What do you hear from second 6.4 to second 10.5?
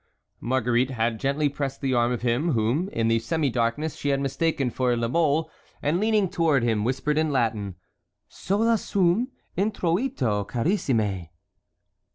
him whispered in Latin: "Sola sum; introito,